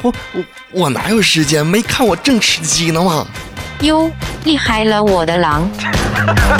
[0.00, 1.64] 我我我哪有时间？
[1.64, 3.26] 没看我正吃鸡呢吗？
[3.82, 4.10] 哟，
[4.44, 5.68] 厉害了我的狼！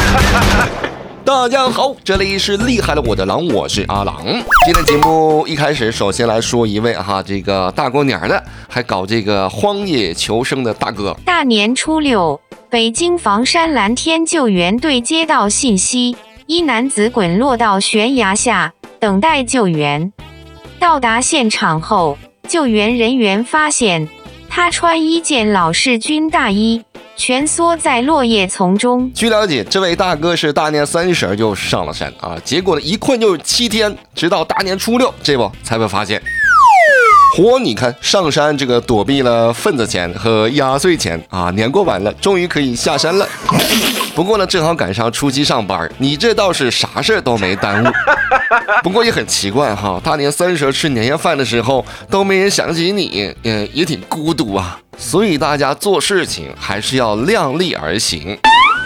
[1.25, 4.23] 大家好，这里是厉害了我的狼，我是阿狼。
[4.67, 11.17] 今天节目一开始，首先来说一位哈，这个大过年的还搞这个荒野求生的大哥。
[11.25, 20.13] 大年初六，北京房山蓝天救援队接到信息，一男子滚落到悬崖下，等待救援。
[20.79, 22.19] 到达现场后，
[22.53, 24.07] 救援人员发现
[24.47, 26.85] 他穿一件老式军大衣，
[27.17, 29.11] 蜷缩在落叶丛中。
[29.15, 36.23] 据了解，这位大哥是大年三十就上了山啊，结果呢一困就是七天，直到大年初六这不才被发现。
[37.39, 43.27] 嚯，你看上山这个躲避了份子钱和压岁钱啊，年过完了，终于可以下山了。
[44.15, 47.91] 不过呢，正好赶上初七上班，你这倒是啥事儿都没耽误。
[48.83, 54.79] 不过也很奇怪哈，大年三十吃年夜饭的时候都没人想起你，嗯，也挺孤独啊。
[54.99, 58.39] 所以大家做事情还是要量力而行。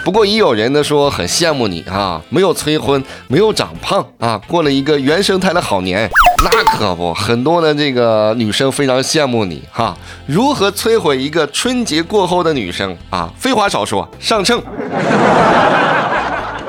[0.07, 6.09] 不过也有人呢说很羡慕你啊，没有催婚，没有长胖啊，过了一个原生态的好年。
[6.41, 9.97] 那可不，很多的这个女生非常羡慕你哈。
[10.25, 13.29] 如何摧毁一个春节过后的女生啊？
[13.37, 14.63] 废话少说，上秤。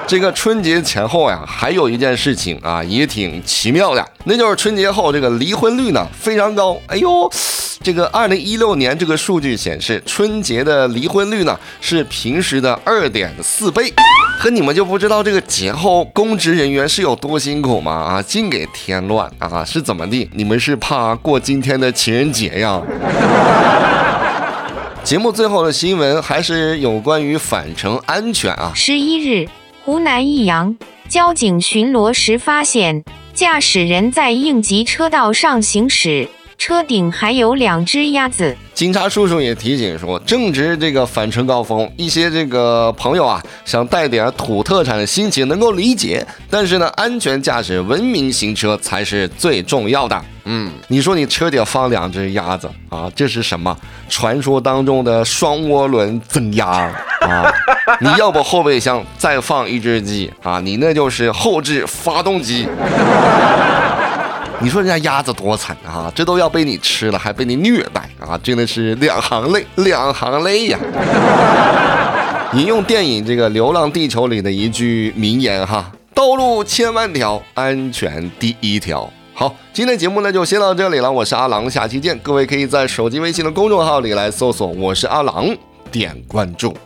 [0.09, 6.81] 这个春节前后呀，还有一件事情啊，也挺奇妙的，那就是春节后这个离婚率呢非常高。
[6.87, 7.31] 哎呦，
[7.83, 13.93] 这个二零一六年这个数据显示，春节的离婚率呢是平时的二点四倍。
[14.41, 17.93] 可你们就不知道这个节后公职人员是有多辛苦吗？
[17.93, 20.31] 啊，净给添乱啊，是怎么地？
[20.33, 22.81] 你们是怕过今天的情人节呀？
[25.05, 28.73] 节目最后的新闻还是有关于返程安全啊。
[28.75, 29.49] 十一日，
[29.89, 30.77] 湖南益阳
[31.09, 36.29] 交警巡逻时发现，驾驶人在应急车道上行驶，
[36.59, 38.55] 车顶还有两只鸭子。
[38.75, 50.21] 警察叔叔也提醒说，正值这个返程高峰，一些这个朋友啊，想带点土特产的心情能够理解，但是呢，安全驾驶、文明行车才是最重要的。
[50.47, 53.77] 嗯，你说你车顶放两只鸭子啊，这是什么？
[54.09, 56.67] 传说当中的双涡轮增压
[57.21, 57.53] 啊！
[58.01, 62.67] 你要不后备箱再放一只鸡啊，你那就是后置发动机。
[64.61, 70.79] 你说人家鸭子多惨啊，这都要被你吃了，还被你虐待啊，真的是两行泪，两行泪呀！
[72.55, 79.09] 引用电影这个《流浪地球》里的一句名言哈：道路千万条，安全第一条。
[79.33, 82.19] 好，今天节目呢就先到这里了，我是阿郎，下期见。
[82.19, 85.47] 各位可以在手机微信的公众号里来搜索“我是阿郎”，
[85.93, 86.77] 点关注。